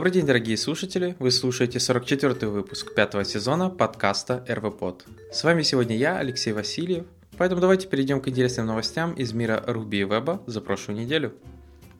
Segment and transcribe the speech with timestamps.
[0.00, 1.14] Добрый день, дорогие слушатели!
[1.18, 5.04] Вы слушаете 44-й выпуск пятого сезона подкаста РВПод.
[5.30, 7.04] С вами сегодня я, Алексей Васильев,
[7.36, 11.34] поэтому давайте перейдем к интересным новостям из мира Руби и Веба за прошлую неделю.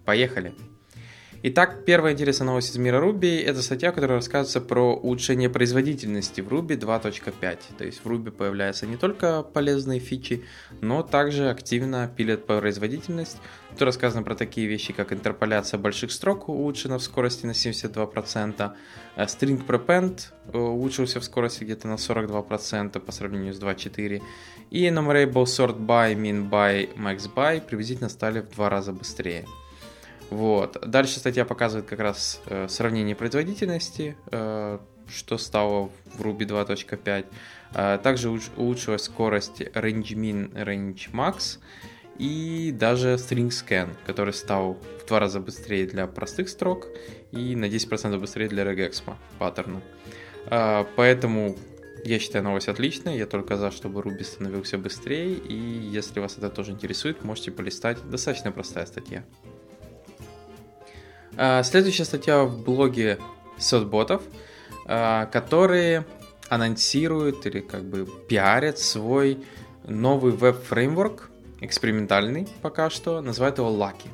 [0.07, 0.55] Поехали!
[1.43, 6.48] Итак, первая интересная новость из мира Ruby– это статья, которая рассказывается про улучшение производительности в
[6.48, 7.59] Ruby 2.5.
[7.78, 10.45] То есть в Ruby появляются не только полезные фичи,
[10.82, 13.38] но также активно пилят производительность.
[13.70, 18.73] Тут рассказано про такие вещи, как интерполяция больших строк улучшена в скорости на 72%,
[19.16, 20.20] э, string prepend
[20.52, 24.20] э, улучшился в скорости где-то на 42% по сравнению с 2.4,
[24.70, 29.46] и enumerable sort by, min by, max by приблизительно стали в два раза быстрее.
[30.30, 30.79] Вот.
[30.89, 37.27] Дальше статья показывает как раз э, сравнение производительности, э, что стало в Ruby 2.5.
[37.74, 41.59] Э, также улучшилась скорость range min, range max
[42.19, 46.87] и даже string scan, который стал в два раза быстрее для простых строк
[47.32, 49.82] и на 10% быстрее для regexpa паттерна.
[50.47, 51.57] Э, поэтому
[52.04, 56.51] я считаю новость отличная, я только за, чтобы Ruby становился быстрее, и если вас это
[56.51, 57.99] тоже интересует, можете полистать.
[58.09, 59.24] Достаточно простая статья.
[61.43, 63.19] А, следующая статья в блоге
[63.57, 64.21] сотботов,
[64.84, 66.05] а, которые
[66.50, 69.38] анонсируют или как бы пиарят свой
[69.88, 71.31] новый веб-фреймворк,
[71.62, 74.10] экспериментальный пока что, называют его Lucky.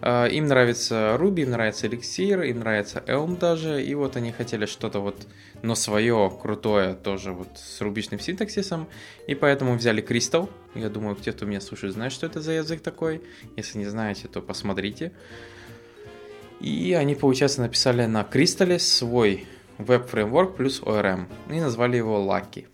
[0.00, 4.66] А, им нравится Ruby, им нравится Elixir, им нравится Elm даже, и вот они хотели
[4.66, 5.28] что-то вот,
[5.62, 8.88] но свое, крутое, тоже вот с рубичным синтаксисом,
[9.28, 10.50] и поэтому взяли Crystal.
[10.74, 13.22] Я думаю, те, кто меня слушает, знают, что это за язык такой.
[13.56, 15.12] Если не знаете, то посмотрите.
[16.60, 19.46] И они, получается, написали на Crystal свой
[19.78, 22.66] веб-фреймворк плюс ORM и назвали его Lucky.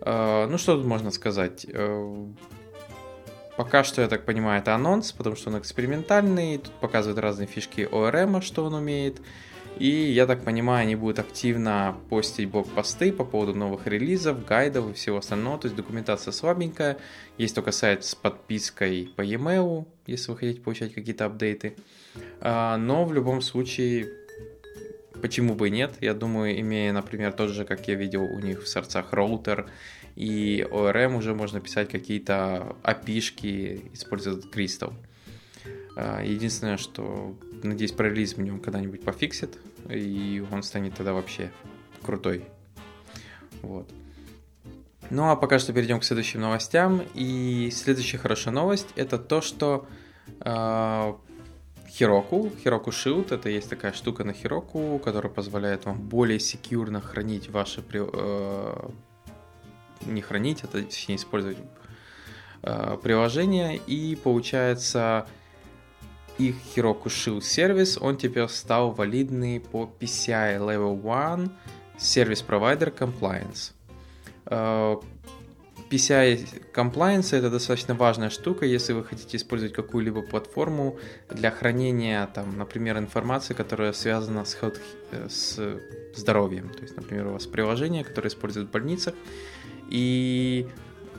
[0.00, 1.66] Э, ну, что тут можно сказать?
[1.68, 2.26] Э,
[3.56, 7.88] пока что, я так понимаю, это анонс, потому что он экспериментальный, тут показывают разные фишки
[7.90, 9.20] ORM, что он умеет.
[9.78, 14.92] И, я так понимаю, они будут активно постить блог-посты по поводу новых релизов, гайдов и
[14.92, 15.58] всего остального.
[15.58, 16.98] То есть документация слабенькая.
[17.38, 21.74] Есть только сайт с подпиской по e-mail, если вы хотите получать какие-то апдейты.
[22.40, 24.10] А, но в любом случае,
[25.20, 25.96] почему бы и нет?
[26.00, 29.66] Я думаю, имея, например, тот же, как я видел у них в сердцах роутер
[30.14, 34.92] и ORM, уже можно писать какие-то API-шки, используя Crystal.
[35.96, 37.36] А, единственное, что,
[37.68, 39.58] надеюсь, про релиз в нем когда-нибудь пофиксит,
[39.88, 41.50] и он станет тогда вообще
[42.02, 42.44] крутой.
[43.62, 43.90] Вот.
[45.10, 47.02] Ну а пока что перейдем к следующим новостям.
[47.14, 49.86] И следующая хорошая новость это то, что
[50.40, 51.14] э,
[51.98, 57.50] Heroku, Heroku Shield, это есть такая штука на Heroku, которая позволяет вам более секьюрно хранить
[57.50, 57.84] ваши...
[57.92, 58.88] Э,
[60.06, 61.58] не хранить, это точнее использовать
[62.62, 65.26] э, приложение, и получается
[66.38, 70.98] их Heroku Shield сервис, он теперь стал валидный по PCI Level
[71.34, 71.50] 1
[71.98, 73.72] Service Provider Compliance.
[74.46, 74.96] Э,
[75.90, 80.98] PCI Compliance это достаточно важная штука, если вы хотите использовать какую-либо платформу
[81.30, 84.80] для хранения, там, например, информации, которая связана с, health,
[85.12, 85.60] э, с
[86.16, 86.70] здоровьем.
[86.70, 89.14] То есть, например, у вас приложение, которое используют в больницах,
[89.88, 90.66] и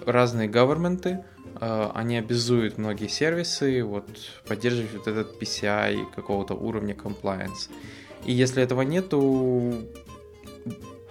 [0.05, 4.07] разные governmenты, э, они обязуют многие сервисы вот,
[4.47, 7.69] поддерживать вот этот PCI какого-то уровня compliance.
[8.25, 9.73] И если этого нету,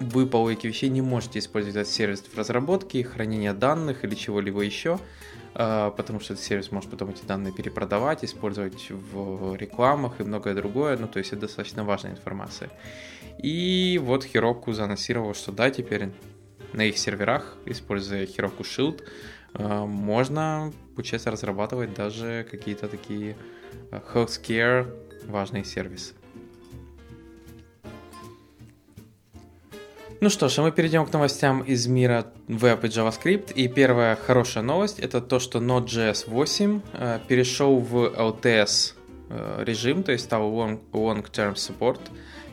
[0.01, 4.61] вы по логике вещей не можете использовать этот сервис в разработке, хранения данных или чего-либо
[4.63, 4.99] еще,
[5.55, 10.55] а, потому что этот сервис может потом эти данные перепродавать, использовать в рекламах и многое
[10.55, 12.71] другое, ну то есть это достаточно важная информация.
[13.39, 16.11] И вот Heroku заанонсировал, что да, теперь
[16.73, 19.03] на их серверах, используя Heroku Shield,
[19.59, 23.37] можно, получается, разрабатывать даже какие-то такие
[23.91, 24.93] а, healthcare
[25.27, 26.15] важные сервисы.
[30.21, 33.53] Ну что ж, а мы перейдем к новостям из мира веб и JavaScript.
[33.53, 38.95] И первая хорошая новость это то, что Node.js 8 э, перешел в LTS
[39.29, 42.01] э, режим, то есть стал long, long-term support.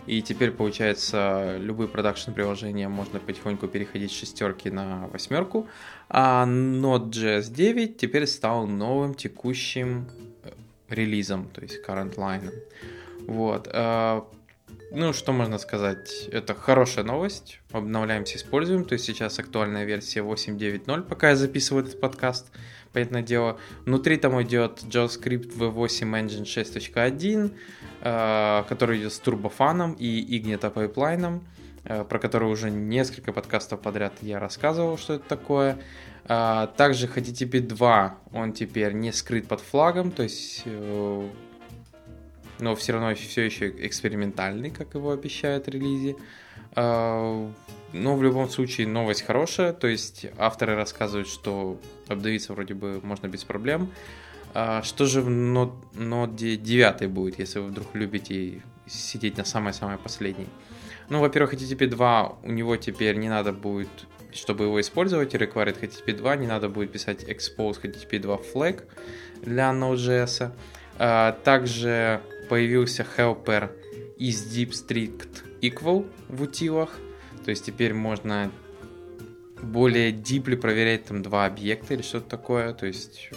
[0.07, 5.68] И теперь, получается, любые продакшн приложения можно потихоньку переходить с шестерки на восьмерку.
[6.09, 10.07] А Node.js 9 теперь стал новым текущим
[10.44, 10.51] э,
[10.89, 12.51] релизом, то есть current line.
[13.27, 13.69] Вот.
[13.71, 14.21] Э,
[14.94, 16.27] ну, что можно сказать?
[16.31, 17.62] Это хорошая новость.
[17.71, 18.83] Обновляемся, используем.
[18.83, 22.51] То есть сейчас актуальная версия 8.9.0, пока я записываю этот подкаст.
[22.94, 23.60] Понятное дело.
[23.86, 27.54] Внутри там идет JavaScript V8 Engine 6.1,
[28.02, 31.44] э, который идет с TurboFan ом и Ignition pipeline ом.
[31.84, 35.80] про который уже несколько подкастов подряд я рассказывал, что это такое.
[36.28, 40.64] Также HTTP 2, он теперь не скрыт под флагом, то есть
[42.62, 46.16] но все равно все еще экспериментальный, как его обещают релизе.
[46.76, 47.52] А,
[47.94, 53.28] но в любом случае новость хорошая, то есть авторы рассказывают, что обдавиться вроде бы можно
[53.28, 53.92] без проблем.
[54.54, 59.98] А, что же в Node, Node 9 будет, если вы вдруг любите сидеть на самой-самой
[59.98, 60.48] последней?
[61.10, 63.90] Ну, во-первых, HTTP 2 у него теперь не надо будет,
[64.34, 68.84] чтобы его использовать, required HTTP 2, не надо будет писать expose HTTP 2 flag
[69.42, 70.52] для Node.js.
[71.00, 73.72] А, также появился helper
[74.18, 77.00] is deep strict equal в утилах.
[77.44, 78.52] То есть теперь можно
[79.62, 82.74] более deeply проверять там два объекта или что-то такое.
[82.74, 83.30] То есть,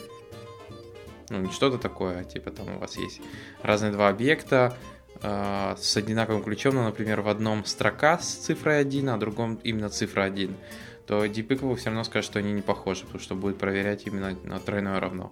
[1.31, 3.21] ну не что-то такое, а типа там у вас есть
[3.63, 4.77] разные два объекта
[5.23, 9.61] э, с одинаковым ключом, но, например, в одном строка с цифрой 1, а в другом
[9.63, 10.55] именно цифра 1
[11.07, 14.37] то Deep Equal все равно скажет, что они не похожи, потому что будет проверять именно
[14.43, 15.31] на тройное равно.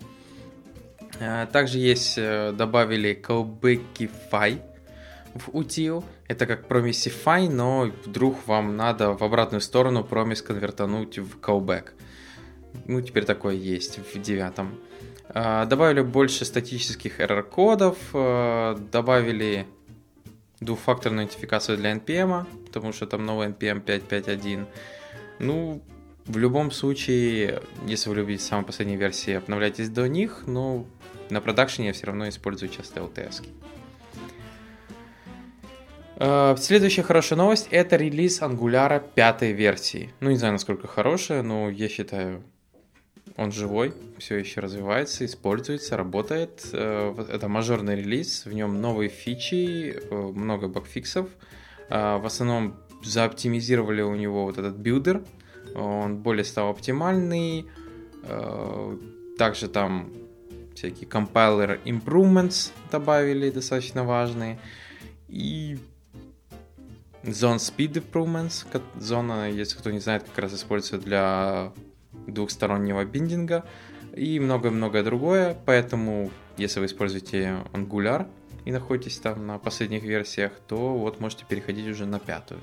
[1.19, 4.61] Э, также есть, э, добавили callbackify
[5.35, 6.05] в утил.
[6.29, 11.91] Это как promisify, но вдруг вам надо в обратную сторону промис конвертануть в callback.
[12.87, 14.79] Ну, теперь такое есть в девятом.
[15.29, 17.99] Э, добавили больше статических error-кодов,
[18.91, 19.67] добавили
[20.61, 24.67] двухфакторную идентификацию для NPM, потому что там новый NPM 5.5.1.
[25.39, 25.83] Ну,
[26.27, 30.87] в любом случае, если вы любите самые последние версии, обновляйтесь до них, но
[31.31, 33.43] на продакшене я все равно использую часто LTS.
[33.43, 33.47] Uh,
[36.59, 40.11] следующая хорошая новость– это релиз Angular пятой версии.
[40.21, 42.43] Ну, не знаю, насколько хорошая, но я считаю,
[43.37, 46.67] он живой, все еще развивается, используется, работает.
[46.73, 51.29] Uh, это мажорный релиз, в нем новые фичи, uh, много багфиксов.
[51.89, 55.23] В основном заоптимизировали у него вот этот builder,
[55.75, 57.67] он более стал оптимальный.
[59.37, 60.11] Также там
[60.75, 64.59] всякие compiler improvements добавили, достаточно важные.
[65.29, 65.77] И
[67.25, 68.67] Zone Speed Improvements.
[68.99, 71.73] Зона, если кто не знает, как раз используется для
[72.27, 73.65] двухстороннего binding а.
[74.15, 75.57] И многое-многое другое.
[75.65, 78.29] Поэтому, если вы используете Angular
[78.65, 82.61] и находитесь там на последних версиях, то вот можете переходить уже на пятую.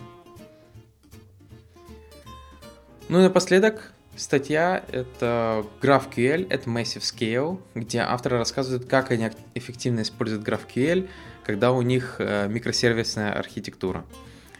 [3.07, 10.01] Ну и напоследок Статья— это GraphQL at Massive Scale, где авторы рассказывают, как они эффективно
[10.01, 11.07] используют GraphQL,
[11.45, 14.03] когда у них э, микросервисная архитектура.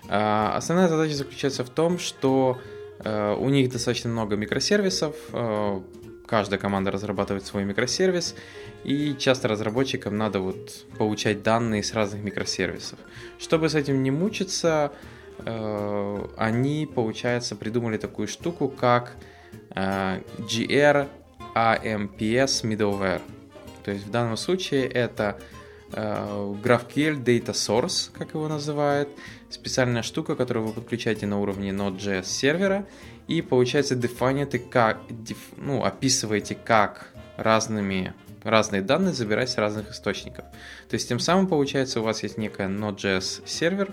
[0.09, 2.57] А, основная задача заключается в том, что
[2.99, 5.81] э, у них достаточно много микросервисов, э,
[6.25, 8.35] каждая команда разрабатывает свой микросервис,
[8.83, 12.99] и часто разработчикам надо вот получать данные с разных микросервисов.
[13.37, 14.91] Чтобы с этим не мучиться,
[16.37, 19.15] они, получается, придумали такую штуку, как
[19.75, 21.07] Э, GR
[21.55, 23.21] AMPS Middleware.
[23.83, 25.58] То есть в данном случае это э,
[25.91, 29.09] GraphQL Data Source, как его называют,
[29.49, 32.85] специальная штука, которую вы подключаете на уровне Node.js сервера,
[33.27, 34.99] и получается дефините как,
[35.57, 38.13] ну, описываете, как разными
[38.43, 40.45] разные данные забирать с разных источников.
[40.89, 43.91] То есть тем самым получается у вас есть некая Node.js сервер,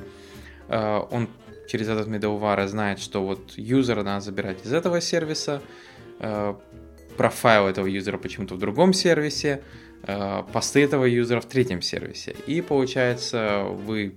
[0.68, 1.28] э, он
[1.68, 5.62] через этот middleware знает, что вот юзера надо забирать из этого сервиса,
[6.20, 6.54] э,
[7.16, 9.85] профайл этого юзера почему-то в другом сервисе, э,
[10.52, 12.36] посты этого юзера в третьем сервисе.
[12.46, 14.14] И получается, вы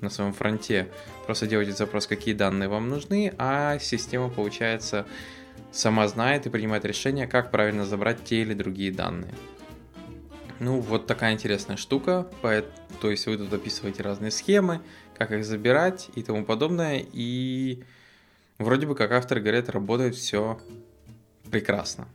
[0.00, 0.88] на своем фронте
[1.26, 5.06] просто делаете запрос, какие данные вам нужны, а система, получается,
[5.72, 9.34] сама знает и принимает решение, как правильно забрать те или другие данные.
[10.58, 12.26] Ну, вот такая интересная штука.
[13.00, 14.80] То есть вы тут описываете разные схемы,
[15.16, 17.02] как их забирать и тому подобное.
[17.12, 17.82] И
[18.58, 20.60] вроде бы, как авторы говорят, работает все
[21.50, 22.08] прекрасно.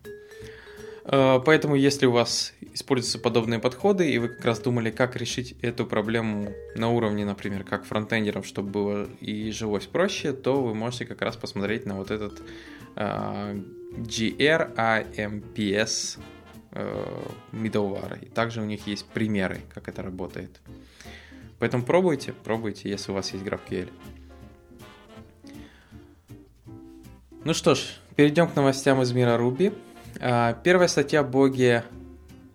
[1.06, 5.56] Э, поэтому, если у вас используются подобные подходы, и вы как раз думали, как решить
[5.62, 11.06] эту проблему на уровне, например, как фронтендеров, чтобы было и жилось проще, то вы можете
[11.06, 12.42] как раз посмотреть на вот этот
[12.96, 13.64] uh,
[13.98, 15.38] GRAMPS
[16.72, 18.26] uh, middleware.
[18.26, 20.60] И также у них есть примеры, как это работает.
[21.60, 23.90] Поэтому пробуйте, пробуйте, если у вас есть GraphQL.
[27.46, 27.80] Ну что ж,
[28.16, 29.72] перейдем к новостям из мира Ruby.
[30.20, 31.84] А, первая статья в блоге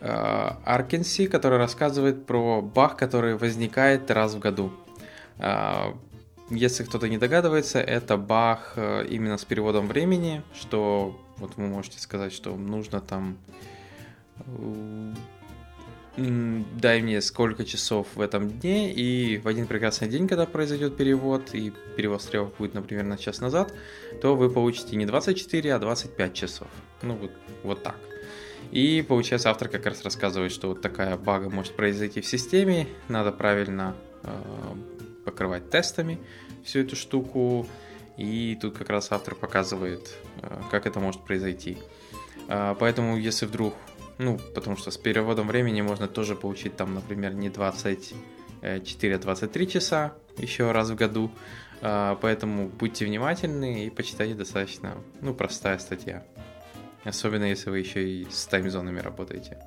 [0.01, 4.73] Аркенси, которая рассказывает про баг, который возникает раз в году.
[5.39, 5.95] А,
[6.49, 12.01] если кто-то не догадывается, это баг э, именно с переводом времени, что вот вы можете
[12.01, 13.39] сказать, что нужно там
[16.17, 21.55] дай мне сколько часов в этом дне, и в один прекрасный день, когда произойдет перевод,
[21.55, 23.73] и перевод стрелок будет, например, на час назад,
[24.21, 26.69] то вы получите не 24, а 25 часов.
[27.03, 27.97] Ну, вот, вот так.
[28.73, 33.33] И получается, автор как раз рассказывает, что вот такая бага может произойти в системе, надо
[33.33, 34.31] правильно э,
[35.25, 36.19] покрывать тестами
[36.65, 37.67] всю эту штуку,
[38.17, 41.79] и тут как раз автор показывает, э, как это может произойти.
[42.49, 43.75] Э, поэтому, если вдруг
[44.21, 49.69] ну, потому что с переводом времени можно тоже получить там, например, не 24, а 23
[49.69, 51.31] часа еще раз в году.
[51.81, 56.23] А, поэтому будьте внимательны и почитайте достаточно, ну, простая статья.
[57.05, 59.59] Особенно если вы еще и с таймзонами работаете.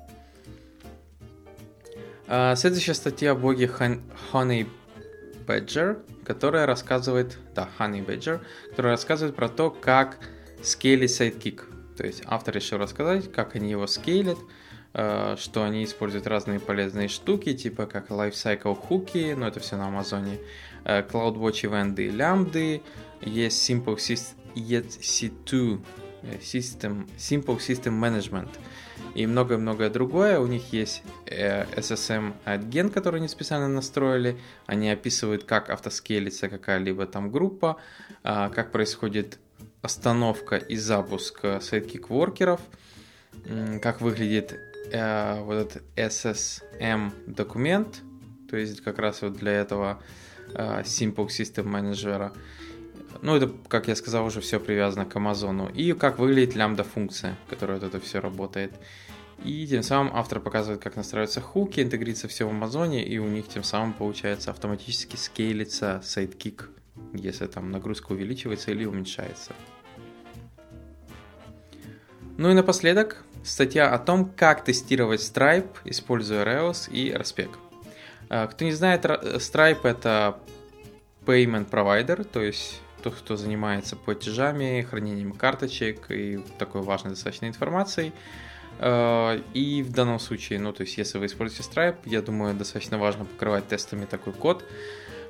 [2.26, 10.18] А, следующая статья от блога Honeybadger, которая рассказывает, да, Honeybadger, которая рассказывает про то, как
[10.62, 11.68] scale ить Sidekiq.
[11.96, 14.38] То есть автор решил рассказать, как они его scale ят,
[14.94, 19.76] э, что они используют разные полезные штуки, типа как Lifecycle hook и, но это все
[19.76, 20.38] на Амазоне,
[20.84, 22.82] э, CloudWatch event ы, лямбды,
[23.20, 23.96] есть Simple
[24.54, 25.78] EC2 э,
[26.40, 28.48] System, Simple System Management
[29.14, 30.38] и многое-многое другое.
[30.40, 34.36] У них есть SSM Adgen, который они специально настроили.
[34.66, 37.76] Они описывают, как автоскейлится какая-либо там группа,
[38.22, 39.38] как происходит
[39.82, 42.60] остановка и запуск Sidekick воркеров,
[43.82, 44.58] как выглядит
[44.90, 48.00] э, вот этот SSM документ,
[48.50, 50.02] то есть как раз вот для этого
[50.54, 52.32] э, Simple System Manager.
[53.22, 55.68] Ну, это, как я сказал, уже все привязано к Амазону.
[55.68, 58.72] И как выглядит лямбда функция, которая вот это все работает.
[59.42, 63.26] И тем самым автор показывает, как настраиваются hook и, интегрится все в Амазоне, и у
[63.26, 66.70] них тем самым получается автоматически scale ится Sidekiq,
[67.12, 69.52] если там нагрузка увеличивается или уменьшается.
[72.36, 77.50] Ну и напоследок, статья о том, как тестировать Stripe, используя Rails и RSpec.
[78.28, 80.38] А, кто не знает, Stripe это
[81.26, 88.12] payment provider, то есть тот, кто занимается платежами, хранением карточек и такой важной достаточно информацией.
[88.78, 92.98] А, и в данном случае, ну, то есть, если вы используете Stripe, я думаю, достаточно
[92.98, 94.64] важно покрывать тестами такой код.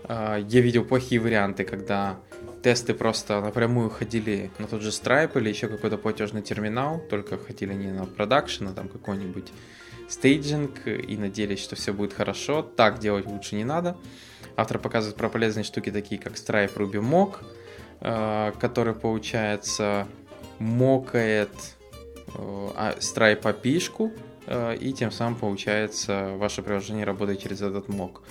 [0.05, 2.21] А, я видел плохие варианты, когда
[2.63, 7.75] тесты просто напрямую ходили на тот же Stripe или еще какой-то платежный терминал, только ходили
[7.75, 9.51] не на production, а там какой-нибудь
[10.09, 12.63] staging и надеялись, что все будет хорошо.
[12.63, 13.97] Так делать лучше не надо.
[14.57, 17.64] Автор показывает про полезные штуки, такие как Stripe Ruby Mock, э,
[18.05, 20.07] который, получается,
[20.59, 21.49] мокает
[22.27, 24.13] э, а, API,
[24.47, 28.23] э, и тем самым, получается, ваше приложение работает через этот мок.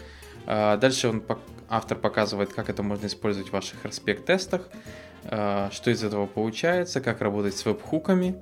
[0.45, 1.23] Дальше он
[1.69, 4.69] автор показывает, как это можно использовать в ваших респект-тестах,
[5.23, 8.35] э, что из этого получается, как работать с веб-хуками,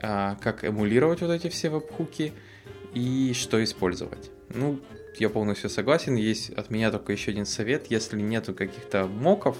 [0.00, 2.32] э, как эмулировать вот эти все веб-хуки
[2.94, 4.30] и что использовать.
[4.50, 4.78] Ну,
[5.18, 6.14] я полностью согласен.
[6.14, 7.90] Есть от меня только еще один совет.
[7.90, 9.56] Если нету каких-то моков,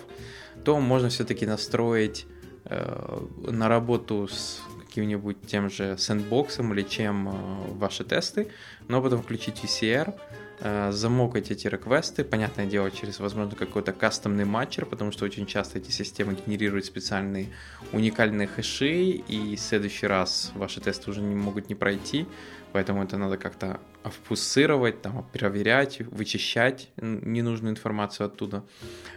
[0.65, 2.27] то можно все-таки настроить
[2.65, 7.33] э, на работу с каким-нибудь тем же сэндбоксом или чем э,
[7.75, 8.49] ваши тесты,
[8.89, 10.15] но потом включить VCR,
[10.61, 15.91] замокать эти реквесты, понятное дело, через, возможно, какой-то кастомный матчер, потому что очень часто эти
[15.91, 17.49] системы генерируют специальные
[17.93, 22.27] уникальные хэши, и в следующий раз ваши тесты уже не могут не пройти,
[22.73, 28.65] поэтому это надо как-то впуссировать, там, проверять, вычищать ненужную информацию оттуда.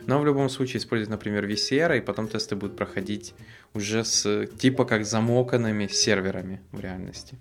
[0.05, 3.33] Но в любом случае использовать, например, VCR, и потом тесты будут проходить
[3.73, 7.37] уже с типа как замоканными серверами в реальности.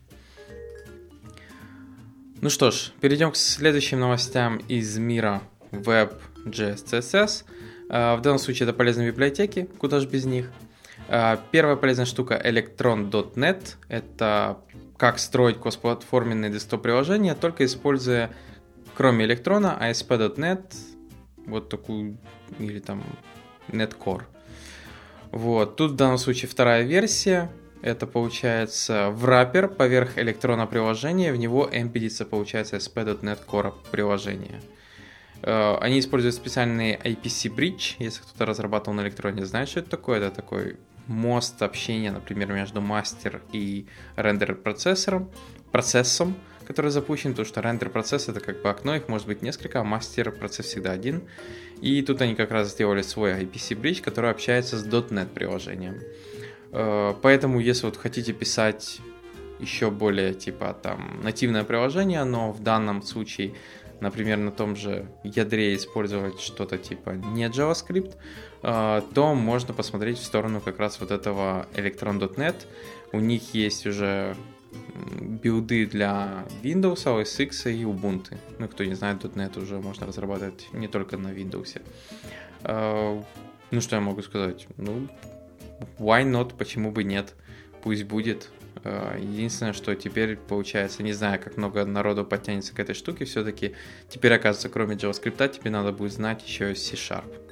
[2.42, 5.42] Ну что ж, перейдем к следующим новостям из мира
[5.72, 7.44] Web.js, CSS.
[7.90, 10.50] А, в данном случае это полезные библиотеки, куда же без них.
[11.08, 13.76] А, первая полезная штука electron.net.
[13.88, 14.56] Это
[14.96, 18.30] как строить косплатформенные десктоп-приложения, только используя,
[18.96, 20.74] кроме электрона, ASP.NET,
[21.44, 22.16] вот такую,
[22.58, 23.04] или там
[23.68, 24.22] Netcore.
[25.30, 27.50] Вот, тут в данном случае вторая версия,
[27.82, 34.60] это получается враппер поверх электрона приложения, в него эмпедится получается SP.NET Core приложение.
[35.42, 40.18] Э, они используют специальный IPC Bridge, если кто-то разрабатывал на электроне, знает, что это такое.
[40.18, 45.30] Это такой мост общения, например, между мастер и рендер процессором,
[45.72, 49.80] процессом, который запущен, потому что рендер процесс это как бы окно, их может быть несколько,
[49.80, 51.22] а мастер процесс всегда один.
[51.80, 56.00] И тут они как раз сделали свой IPC Bridge, который общается с .NET приложением.
[56.72, 59.00] Э, поэтому, если вот хотите писать
[59.58, 63.54] еще более типа там нативное приложение, но в данном случае,
[64.00, 68.14] например, на том же ядре использовать что-то типа не JavaScript,
[68.62, 72.56] э, то можно посмотреть в сторону как раз вот этого Electron.net.
[73.12, 74.36] У них есть уже
[75.42, 78.36] билды для Windows, OS X и Ubuntu.
[78.58, 81.80] Ну, кто не знает, .NET уже можно разрабатывать не только на Windows.
[82.62, 83.22] А,
[83.70, 84.66] ну, что я могу сказать?
[84.76, 85.08] Ну,
[85.98, 87.34] why not, почему бы нет?
[87.82, 88.50] Пусть будет.
[88.82, 93.74] А, единственное, что теперь получается, не знаю, как много народу подтянется к этой штуке, все-таки
[94.08, 97.50] теперь, оказывается, кроме JavaScript, тебе надо будет знать еще C-Sharp.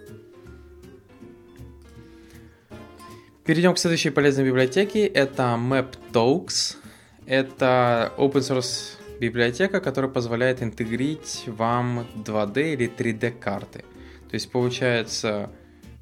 [3.44, 5.06] Перейдем к следующей полезной библиотеке.
[5.06, 6.76] Это MapTalks.
[7.24, 13.84] Это open source библиотека, которая позволяет интегрить вам 2D или 3D карты.
[14.28, 15.50] То есть, получается,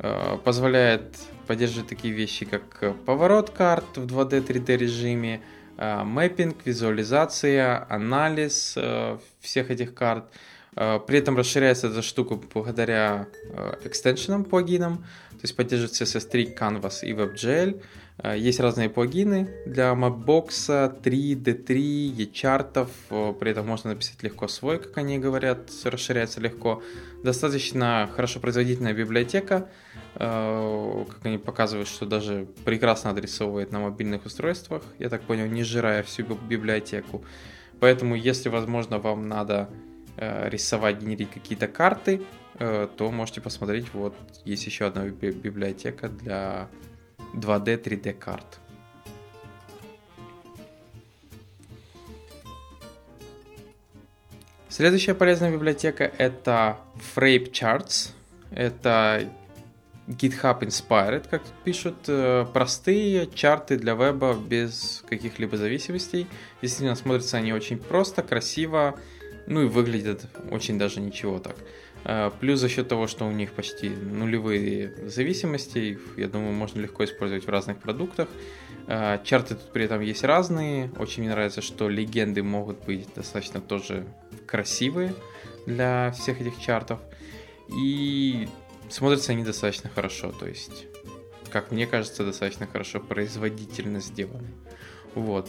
[0.01, 5.43] э, позволяет поддерживать такие вещи, как поворот карт в 2D, 3D режиме,
[5.77, 10.25] э, мэппинг, визуализация, анализ э, всех этих карт.
[10.75, 13.29] При этом расширяется эта штука благодаря
[13.83, 14.99] экстеншенам, плагинам,
[15.31, 17.81] то есть поддерживает CSS3, Canvas и WebGL.
[18.19, 24.79] Э, есть разные плагины для Mapbox, 3, D3, e-чартов, при этом можно написать легко свой,
[24.79, 26.83] как они говорят, расширяется легко.
[27.23, 29.69] Достаточно хорошо производительная библиотека,
[30.15, 35.63] э, как они показывают, что даже прекрасно адресовывает на мобильных устройствах, я так понял, не
[35.63, 37.25] сжирая всю библиотеку.
[37.81, 39.69] Поэтому, если, возможно, вам надо
[40.17, 42.23] э, рисовать, генерить какие-то карты,
[42.59, 44.15] то можете посмотреть, вот
[44.47, 46.71] есть еще одна библиотека для
[47.35, 48.59] 2D, 3D карт.
[54.69, 56.77] Следующая полезная библиотека это
[57.15, 58.11] Frape Charts.
[58.51, 59.27] Это
[60.07, 66.27] GitHub Inspired, как пишут, э, простые чарты для веба без каких-либо зависимостей.
[66.63, 68.99] Действительно, смотрятся они очень просто, красиво,
[69.47, 71.57] ну и выглядят очень даже ничего так.
[72.09, 77.05] А, плюс за счет того, что у них почти нулевые зависимости, я думаю, можно легко
[77.05, 78.29] использовать в разных продуктах.
[78.87, 80.93] А, чарты тут при этом есть разные.
[80.99, 84.07] Очень мне нравится, что легенды могут быть достаточно тоже
[84.47, 85.15] красивые
[85.67, 87.01] для всех этих чартов.
[87.77, 88.49] И
[88.89, 90.31] смотрятся они достаточно хорошо.
[90.31, 90.87] То есть,
[91.51, 94.53] как мне кажется, достаточно хорошо производительно сделаны.
[95.17, 95.49] Вот.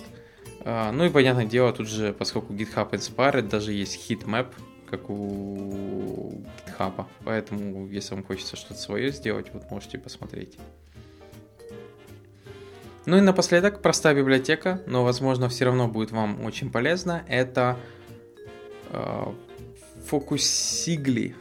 [0.62, 4.48] А, ну и понятное дело, тут же, поскольку GitHub Inspired, даже есть heatmap,
[4.90, 6.32] как у
[6.66, 7.06] GitHub.
[7.24, 10.58] Поэтому, если вам хочется что-то свое сделать, вот можете посмотреть.
[13.06, 17.24] Ну и напоследок, простая библиотека, но, возможно, все равно будет вам очень полезно.
[17.28, 17.78] Это
[18.92, 19.24] э,
[20.10, 21.34] Focussigly.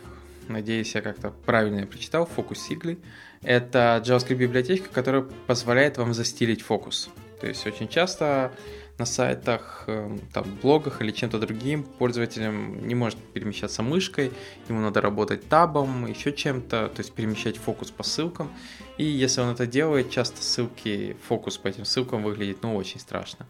[0.48, 2.28] Надеюсь, я как-то правильно прочитал.
[2.36, 2.98] Focussigly.
[3.42, 7.10] Это JavaScript библиотека, которая позволяет вам застилить фокус.
[7.40, 8.52] То есть очень часто
[8.98, 14.32] на сайтах, эм, там, блогах или чем-то другим пользователем не может перемещаться мышкой,
[14.68, 18.50] ему надо работать табом, еще чем-то, то есть перемещать фокус по ссылкам.
[18.96, 23.46] И если он это делает, часто ссылки, фокус по этим ссылкам выглядит ну очень страшно.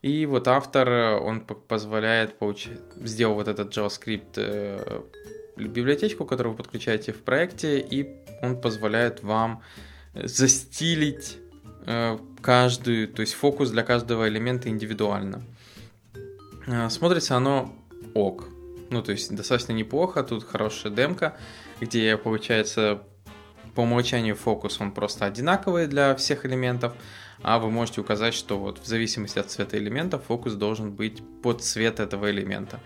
[0.00, 5.02] И вот автор, э, он позволяет получить, сделал вот этот JavaScript э,
[5.56, 8.08] библиотечку, которую вы подключаете в проекте, и
[8.40, 9.62] он позволяет вам
[10.14, 11.49] застилить Э,
[12.42, 15.42] каждый, то есть фокус для каждого элемента индивидуально.
[16.66, 17.74] Э, смотрится оно
[18.14, 18.48] ок.
[18.90, 20.22] Ну, то есть достаточно неплохо.
[20.22, 21.36] Тут хорошая демка,
[21.80, 23.02] где получается
[23.74, 26.92] по умолчанию фокус он просто одинаковый для всех элементов,
[27.42, 31.62] а вы можете указать, что вот в зависимости от цвета элемента фокус должен быть под
[31.62, 32.80] цвет этого элемента,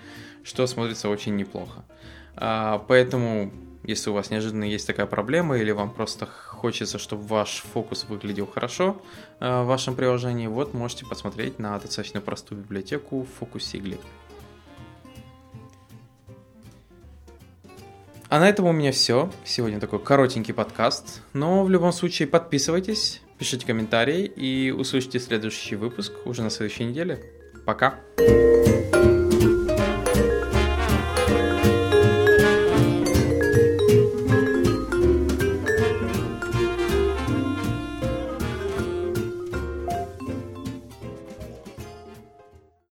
[0.45, 1.85] что смотрится очень неплохо.
[2.37, 3.51] А, поэтому
[3.83, 6.27] если у вас неожиданно есть такая проблема, или вам просто
[6.65, 8.97] хочется, чтобы ваш фокус выглядел хорошо
[9.39, 13.99] э, в вашем приложении, вот можете посмотреть на достаточно простую библиотеку Focusigly.
[18.31, 19.31] А на этом у меня все.
[19.45, 21.21] Сегодня такой коротенький подкаст.
[21.35, 27.23] Но в любом случае подписывайтесь, пишите комментарии и услышите следующий выпуск уже на следующей неделе.
[27.67, 28.01] Пока!